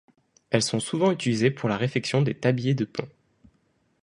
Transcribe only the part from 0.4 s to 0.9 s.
Elles sont